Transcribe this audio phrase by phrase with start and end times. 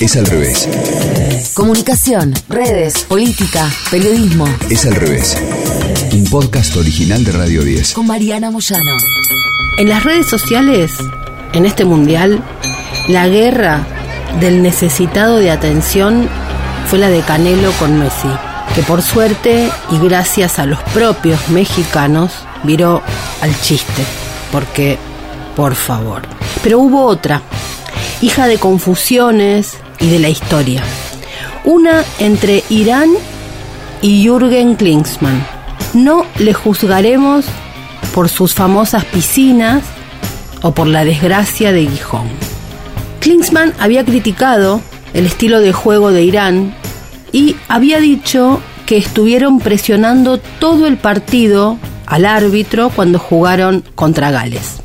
[0.00, 0.66] Es al revés.
[1.52, 4.46] Comunicación, redes, política, periodismo.
[4.70, 5.36] Es al revés.
[6.14, 7.92] Un podcast original de Radio 10.
[7.92, 8.96] Con Mariana Moyano.
[9.76, 10.92] En las redes sociales,
[11.52, 12.42] en este mundial,
[13.08, 13.86] la guerra
[14.40, 16.30] del necesitado de atención
[16.86, 18.28] fue la de Canelo con Messi,
[18.74, 22.32] que por suerte y gracias a los propios mexicanos
[22.62, 23.02] viró
[23.42, 24.02] al chiste,
[24.50, 24.96] porque,
[25.54, 26.22] por favor.
[26.62, 27.42] Pero hubo otra,
[28.22, 30.82] hija de confusiones y de la historia.
[31.64, 33.10] Una entre Irán
[34.02, 35.46] y Jürgen Klinsmann.
[35.94, 37.44] No le juzgaremos
[38.14, 39.84] por sus famosas piscinas
[40.62, 42.28] o por la desgracia de Gijón.
[43.20, 44.80] Klinsmann había criticado
[45.12, 46.74] el estilo de juego de Irán
[47.32, 54.80] y había dicho que estuvieron presionando todo el partido al árbitro cuando jugaron contra Gales.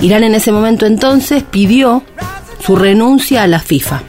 [0.00, 2.02] Irán en ese momento entonces pidió
[2.64, 4.02] su renuncia a la FIFA.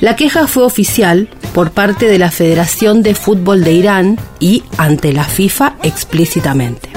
[0.00, 5.12] La queja fue oficial por parte de la Federación de Fútbol de Irán y ante
[5.12, 6.90] la FIFA explícitamente.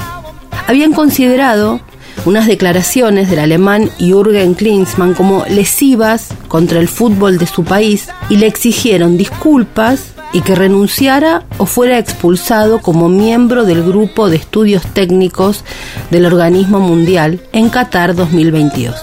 [0.68, 1.80] Habían considerado
[2.26, 8.38] unas declaraciones del alemán Jürgen Klinsmann como lesivas contra el fútbol de su país y
[8.38, 14.84] le exigieron disculpas y que renunciara o fuera expulsado como miembro del grupo de estudios
[14.94, 15.64] técnicos
[16.12, 18.96] del organismo mundial en Qatar 2022.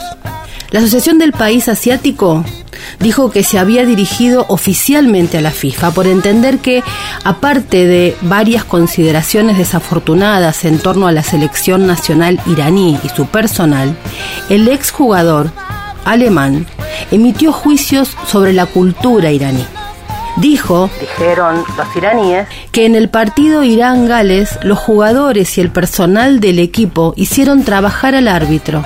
[0.71, 2.45] La Asociación del País Asiático
[3.01, 6.83] dijo que se había dirigido oficialmente a la FIFA por entender que,
[7.25, 13.97] aparte de varias consideraciones desafortunadas en torno a la selección nacional iraní y su personal,
[14.49, 15.51] el exjugador
[16.05, 16.67] alemán
[17.11, 19.65] emitió juicios sobre la cultura iraní.
[20.37, 26.59] Dijo, dijeron los iraníes, que en el partido Irán-Gales los jugadores y el personal del
[26.59, 28.85] equipo hicieron trabajar al árbitro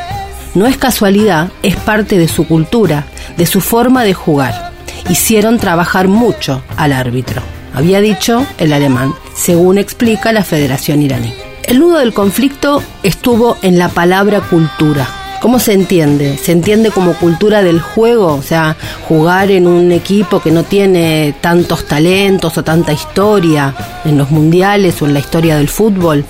[0.55, 4.73] no es casualidad, es parte de su cultura, de su forma de jugar.
[5.09, 7.43] Hicieron trabajar mucho al árbitro,
[7.75, 11.33] había dicho el alemán, según explica la Federación iraní.
[11.65, 15.07] El nudo del conflicto estuvo en la palabra cultura.
[15.41, 16.37] ¿Cómo se entiende?
[16.37, 18.35] ¿Se entiende como cultura del juego?
[18.35, 18.77] O sea,
[19.07, 25.01] jugar en un equipo que no tiene tantos talentos o tanta historia en los mundiales
[25.01, 26.25] o en la historia del fútbol.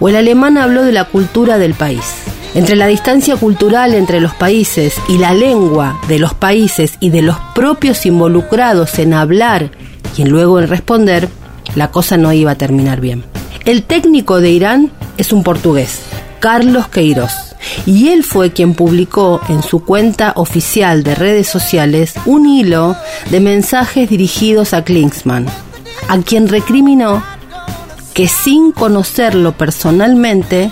[0.00, 2.25] O el alemán habló de la cultura del país.
[2.56, 7.20] Entre la distancia cultural entre los países y la lengua de los países y de
[7.20, 9.70] los propios involucrados en hablar
[10.16, 11.28] y luego en responder,
[11.74, 13.24] la cosa no iba a terminar bien.
[13.66, 16.00] El técnico de Irán es un portugués,
[16.40, 22.48] Carlos Queiroz, y él fue quien publicó en su cuenta oficial de redes sociales un
[22.48, 22.96] hilo
[23.28, 25.44] de mensajes dirigidos a Klinsmann,
[26.08, 27.22] a quien recriminó
[28.14, 30.70] que sin conocerlo personalmente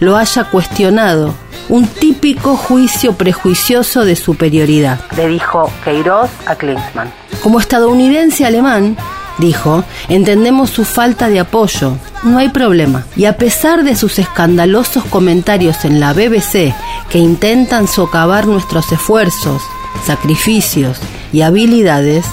[0.00, 1.34] lo haya cuestionado.
[1.68, 7.12] Un típico juicio prejuicioso de superioridad, le dijo Queiroz a Klinsmann.
[7.42, 8.96] Como estadounidense alemán,
[9.38, 13.06] dijo, entendemos su falta de apoyo, no hay problema.
[13.14, 16.74] Y a pesar de sus escandalosos comentarios en la BBC
[17.08, 19.62] que intentan socavar nuestros esfuerzos,
[20.04, 20.98] sacrificios
[21.32, 22.26] y habilidades,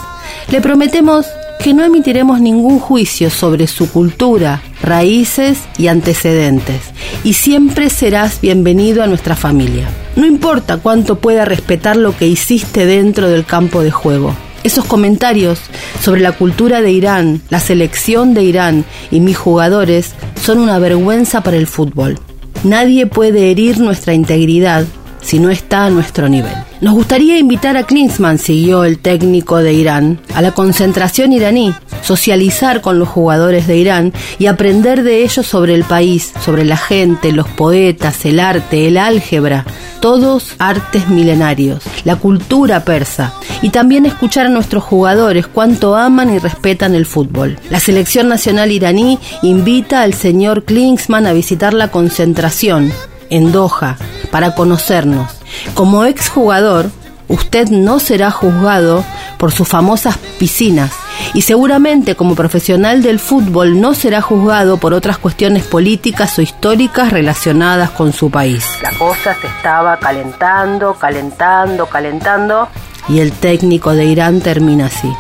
[0.50, 1.26] le prometemos
[1.60, 6.82] que no emitiremos ningún juicio sobre su cultura, raíces y antecedentes,
[7.24, 9.88] y siempre serás bienvenido a nuestra familia.
[10.16, 14.36] No importa cuánto pueda respetar lo que hiciste dentro del campo de juego.
[14.64, 15.60] Esos comentarios
[16.02, 21.42] sobre la cultura de Irán, la selección de Irán y mis jugadores son una vergüenza
[21.42, 22.20] para el fútbol.
[22.64, 24.86] Nadie puede herir nuestra integridad
[25.22, 26.54] si no está a nuestro nivel.
[26.80, 31.74] Nos gustaría invitar a Klinsmann, siguió el técnico de Irán, a la concentración iraní,
[32.04, 36.78] socializar con los jugadores de Irán y aprender de ellos sobre el país, sobre la
[36.78, 39.66] gente, los poetas, el arte, el álgebra,
[40.00, 43.34] todos artes milenarios, la cultura persa
[43.64, 47.58] y también escuchar a nuestros jugadores cuánto aman y respetan el fútbol.
[47.72, 52.92] La selección nacional iraní invita al señor Klinsmann a visitar la concentración
[53.30, 53.98] en Doha
[54.32, 55.32] para conocernos.
[55.74, 56.90] Como exjugador,
[57.28, 59.04] usted no será juzgado
[59.38, 60.92] por sus famosas piscinas
[61.34, 67.12] y seguramente como profesional del fútbol no será juzgado por otras cuestiones políticas o históricas
[67.12, 68.66] relacionadas con su país.
[68.82, 72.68] La cosa se estaba calentando, calentando, calentando
[73.10, 75.12] y el técnico de Irán termina así.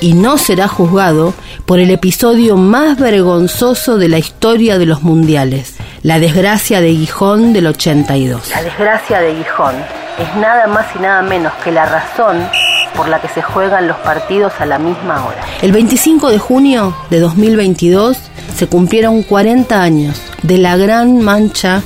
[0.00, 1.32] Y no será juzgado
[1.64, 5.73] por el episodio más vergonzoso de la historia de los mundiales,
[6.04, 8.50] la desgracia de Gijón del 82.
[8.50, 9.74] La desgracia de Gijón
[10.18, 12.46] es nada más y nada menos que la razón
[12.94, 15.42] por la que se juegan los partidos a la misma hora.
[15.62, 18.18] El 25 de junio de 2022
[18.54, 21.80] se cumplieron 40 años de la gran mancha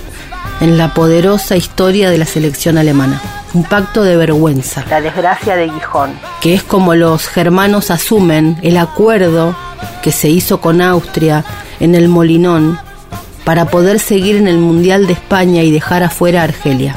[0.61, 3.21] en la poderosa historia de la selección alemana.
[3.55, 4.85] un pacto de vergüenza.
[4.91, 6.11] La desgracia de Gijón.
[6.41, 9.55] Que es como los germanos asumen el acuerdo
[10.03, 11.45] que se hizo con Austria
[11.79, 12.81] en el Molinón
[13.49, 16.95] para poder seguir en el Mundial de España y dejar afuera a Argelia.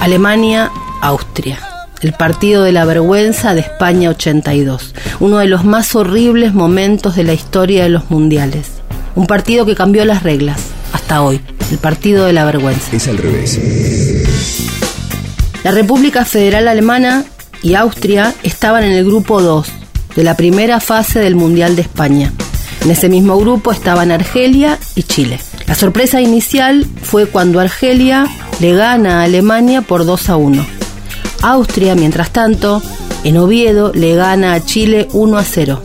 [0.00, 0.70] Alemania,
[1.02, 1.58] Austria.
[2.00, 4.94] El partido de la vergüenza de España 82.
[5.20, 8.68] Uno de los más horribles momentos de la historia de los mundiales.
[9.16, 10.62] Un partido que cambió las reglas
[10.94, 11.42] hasta hoy.
[11.70, 12.96] El partido de la vergüenza.
[12.96, 13.60] Es al revés.
[15.62, 17.22] La República Federal Alemana
[17.62, 19.66] y Austria estaban en el grupo 2
[20.16, 22.32] de la primera fase del Mundial de España.
[22.84, 25.40] En ese mismo grupo estaban Argelia y Chile.
[25.66, 28.26] La sorpresa inicial fue cuando Argelia
[28.60, 30.66] le gana a Alemania por 2 a 1.
[31.40, 32.82] Austria, mientras tanto,
[33.24, 35.80] en Oviedo le gana a Chile 1 a 0.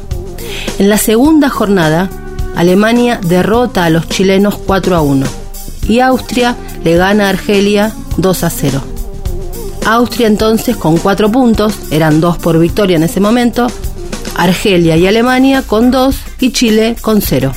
[0.78, 2.10] En la segunda jornada,
[2.56, 5.26] Alemania derrota a los chilenos 4 a 1
[5.88, 8.82] y Austria le gana a Argelia 2 a 0.
[9.86, 13.68] Austria entonces con 4 puntos, eran 2 por victoria en ese momento,
[14.36, 17.52] Argelia y Alemania con 2 y Chile con 0.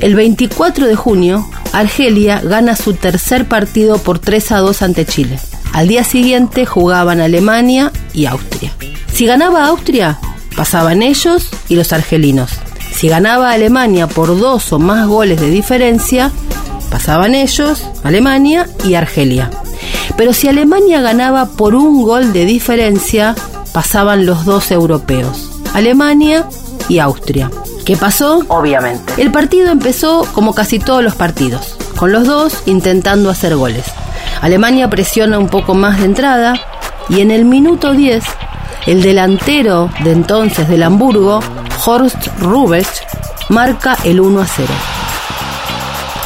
[0.00, 5.38] El 24 de junio, Argelia gana su tercer partido por 3 a 2 ante Chile.
[5.72, 8.72] Al día siguiente jugaban Alemania y Austria.
[9.12, 10.18] Si ganaba Austria,
[10.56, 12.50] pasaban ellos y los argelinos.
[12.92, 16.30] Si ganaba Alemania por dos o más goles de diferencia,
[16.90, 19.50] pasaban ellos, Alemania y Argelia.
[20.16, 23.34] Pero si Alemania ganaba por un gol de diferencia,
[23.72, 25.43] pasaban los dos europeos,
[25.74, 26.48] Alemania
[26.88, 27.50] y Austria.
[27.84, 28.42] ¿Qué pasó?
[28.48, 29.20] Obviamente.
[29.20, 33.84] El partido empezó como casi todos los partidos, con los dos intentando hacer goles.
[34.40, 36.54] Alemania presiona un poco más de entrada
[37.08, 38.24] y en el minuto 10,
[38.86, 41.40] el delantero de entonces del Hamburgo,
[41.84, 42.88] Horst Rubech,
[43.48, 44.68] marca el 1 a 0.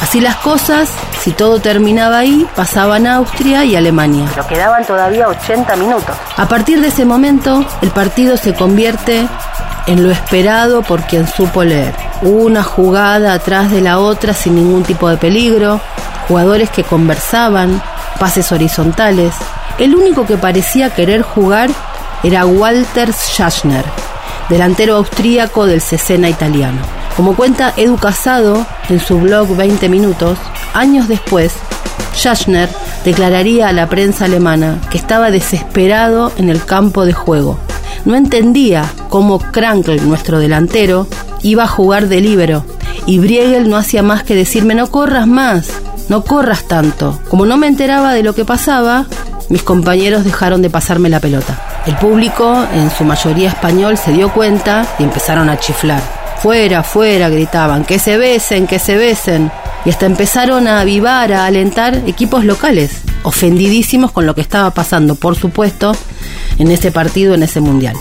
[0.01, 4.25] Así las cosas, si todo terminaba ahí, pasaban Austria y Alemania.
[4.33, 6.15] Pero quedaban todavía 80 minutos.
[6.37, 9.27] A partir de ese momento, el partido se convierte
[9.87, 11.93] en lo esperado por quien supo leer.
[12.21, 15.81] Una jugada atrás de la otra sin ningún tipo de peligro,
[16.27, 17.81] jugadores que conversaban,
[18.17, 19.33] pases horizontales.
[19.77, 21.69] El único que parecía querer jugar
[22.23, 23.83] era Walter Schachner,
[24.47, 26.79] delantero austríaco del Cesena italiano.
[27.17, 30.37] Como cuenta Edu Casado en su blog 20 Minutos,
[30.73, 31.53] años después,
[32.13, 32.69] Schachner
[33.05, 37.57] declararía a la prensa alemana que estaba desesperado en el campo de juego.
[38.05, 41.07] No entendía cómo Krankl, nuestro delantero,
[41.41, 42.65] iba a jugar de líbero
[43.05, 45.69] y Briegel no hacía más que decirme no corras más,
[46.09, 47.19] no corras tanto.
[47.29, 49.05] Como no me enteraba de lo que pasaba,
[49.49, 51.59] mis compañeros dejaron de pasarme la pelota.
[51.85, 56.01] El público, en su mayoría español, se dio cuenta y empezaron a chiflar.
[56.37, 59.51] Fuera, fuera, gritaban, que se besen, que se besen.
[59.89, 65.15] Y hasta empezaron a avivar, a alentar equipos locales, ofendidísimos con lo que estaba pasando,
[65.15, 65.93] por supuesto,
[66.59, 67.95] en ese partido, en ese mundial.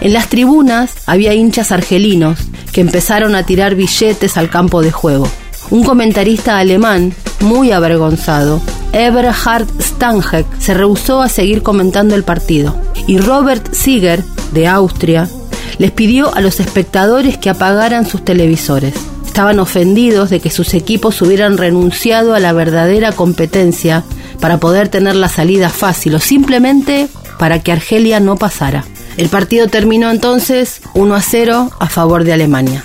[0.00, 2.38] En las tribunas había hinchas argelinos
[2.72, 5.28] que empezaron a tirar billetes al campo de juego.
[5.68, 8.62] Un comentarista alemán, muy avergonzado,
[8.94, 12.74] Eberhard Stangeck, se rehusó a seguir comentando el partido.
[13.06, 14.24] Y Robert Sieger,
[14.54, 15.28] de Austria,
[15.76, 18.94] les pidió a los espectadores que apagaran sus televisores.
[19.40, 24.04] Estaban ofendidos de que sus equipos hubieran renunciado a la verdadera competencia
[24.38, 27.08] para poder tener la salida fácil o simplemente
[27.38, 28.84] para que Argelia no pasara.
[29.16, 32.84] El partido terminó entonces 1 a 0 a favor de Alemania.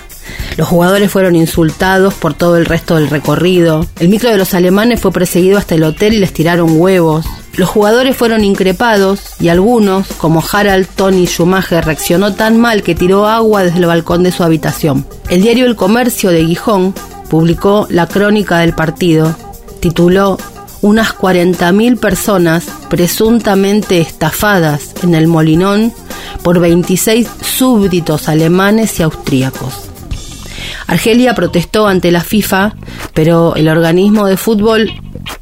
[0.56, 3.86] Los jugadores fueron insultados por todo el resto del recorrido.
[4.00, 7.26] El micro de los alemanes fue perseguido hasta el hotel y les tiraron huevos.
[7.58, 13.28] Los jugadores fueron increpados y algunos, como Harald Tony Schumacher, reaccionó tan mal que tiró
[13.28, 15.06] agua desde el balcón de su habitación.
[15.30, 16.94] El diario El Comercio de Gijón
[17.30, 19.34] publicó la crónica del partido.
[19.80, 20.38] Tituló
[20.82, 25.94] Unas 40.000 personas presuntamente estafadas en el Molinón
[26.44, 29.74] por 26 súbditos alemanes y austríacos.
[30.88, 32.76] Argelia protestó ante la FIFA,
[33.14, 34.92] pero el organismo de fútbol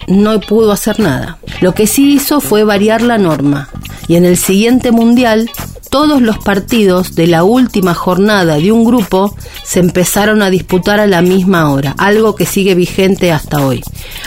[0.07, 1.37] no pudo hacer nada.
[1.61, 3.69] Lo que sí hizo fue variar la norma
[4.07, 5.49] y en el siguiente mundial
[5.89, 11.05] todos los partidos de la última jornada de un grupo se empezaron a disputar a
[11.05, 13.83] la misma hora, algo que sigue vigente hasta hoy.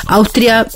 [0.07, 0.69] Austria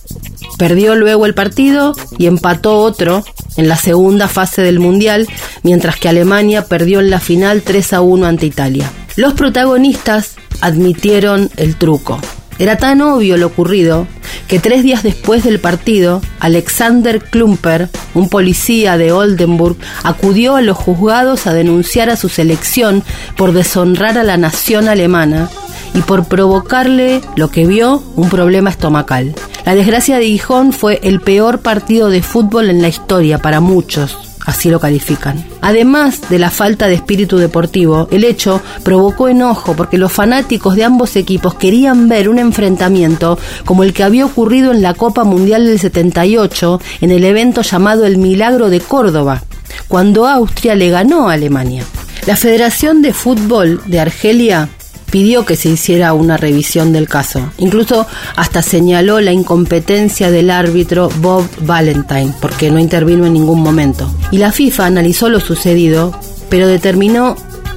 [0.59, 3.25] perdió luego el partido y empató otro
[3.57, 5.29] en la segunda fase del Mundial,
[5.63, 8.91] mientras que Alemania perdió en la final 3 a 1 ante Italia.
[9.15, 12.19] Los protagonistas admitieron el truco.
[12.61, 14.07] Era tan obvio lo ocurrido
[14.47, 20.77] que tres días después del partido, Alexander Klumper, un policía de Oldenburg, acudió a los
[20.77, 23.03] juzgados a denunciar a su selección
[23.35, 25.49] por deshonrar a la nación alemana
[25.95, 29.35] y por provocarle lo que vio un problema estomacal.
[29.65, 34.30] La desgracia de Gijón fue el peor partido de fútbol en la historia para muchos,
[34.51, 35.43] así lo califican.
[35.61, 40.85] Además de la falta de espíritu deportivo, el hecho provocó enojo porque los fanáticos de
[40.85, 45.67] ambos equipos querían ver un enfrentamiento como el que había ocurrido en la Copa Mundial
[45.67, 49.43] del 78 en el evento llamado El Milagro de Córdoba,
[49.89, 51.85] cuando Austria le ganó a Alemania.
[52.27, 54.69] La Federación de Fútbol de Argelia
[55.11, 57.53] pidió que se hiciera una revisión del caso.
[57.59, 64.11] Incluso hasta señaló la incompetencia del árbitro Bob Valentine, porque no intervino en ningún momento.
[64.31, 67.37] Y la FIFA analizó lo sucedido, pero determinó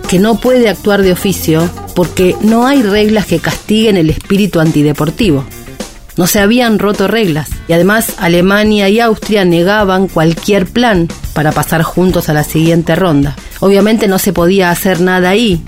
[0.10, 5.46] que no puede actuar de oficio porque no hay reglas que castiguen el espíritu antideportivo.
[6.16, 11.82] No se habían roto reglas y además Alemania y Austria negaban cualquier plan para pasar
[11.82, 13.36] juntos a la siguiente ronda.
[13.60, 15.64] Obviamente no se podía hacer nada ahí,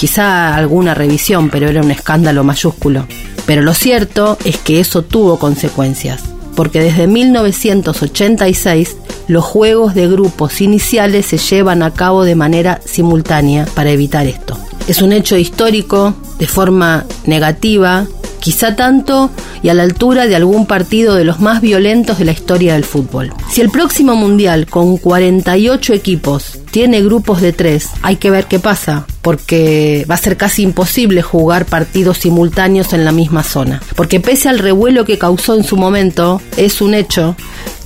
[0.00, 3.06] quizá alguna revisión, pero era un escándalo mayúsculo.
[3.44, 6.22] Pero lo cierto es que eso tuvo consecuencias,
[6.56, 8.96] porque desde 1986
[9.28, 14.56] los juegos de grupos iniciales se llevan a cabo de manera simultánea para evitar esto.
[14.88, 18.06] Es un hecho histórico, de forma negativa,
[18.40, 19.30] quizá tanto
[19.62, 22.84] y a la altura de algún partido de los más violentos de la historia del
[22.84, 23.32] fútbol.
[23.50, 28.58] Si el próximo Mundial, con 48 equipos, tiene grupos de tres, hay que ver qué
[28.58, 33.82] pasa, porque va a ser casi imposible jugar partidos simultáneos en la misma zona.
[33.94, 37.36] Porque pese al revuelo que causó en su momento, es un hecho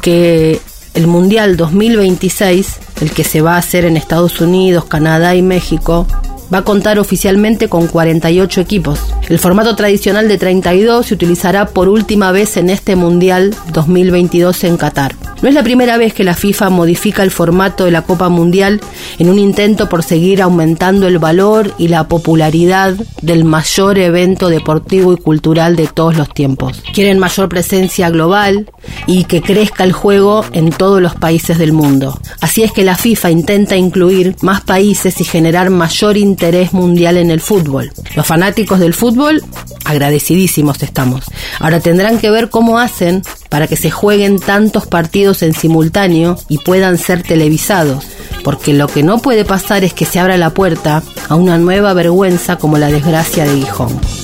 [0.01, 0.61] que
[0.95, 6.07] el Mundial 2026, el que se va a hacer en Estados Unidos, Canadá y México,
[6.53, 9.01] va a contar oficialmente con 48 equipos.
[9.29, 14.77] El formato tradicional de 32 se utilizará por última vez en este Mundial 2022 en
[14.77, 15.24] Qatar.
[15.45, 18.81] No es la primera vez que la FIFA modifica el formato de la Copa Mundial
[19.19, 25.13] en un intento por seguir aumentando el valor y la popularidad del mayor evento deportivo
[25.13, 26.83] y cultural de todos los tiempos.
[26.95, 28.71] Quieren mayor presencia global
[29.07, 32.19] y que crezca el juego en todos los países del mundo.
[32.41, 37.31] Así es que la FIFA intenta incluir más países y generar mayor interés mundial en
[37.31, 37.93] el fútbol.
[38.17, 39.43] Los fanáticos del fútbol,
[39.85, 41.27] agradecidísimos estamos.
[41.59, 43.21] Ahora tendrán que ver cómo hacen
[43.55, 48.05] para que se jueguen tantos partidos en simultáneo y puedan ser televisados,
[48.43, 51.95] porque lo que no puede pasar es que se abra la puerta a una nueva
[51.95, 54.24] vergüenza como la desgracia de Gijón.